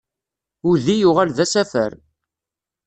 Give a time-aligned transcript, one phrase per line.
[0.69, 1.93] Udi yuɣal d asafar.